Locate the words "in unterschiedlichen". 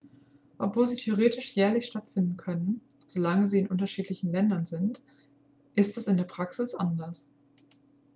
3.59-4.31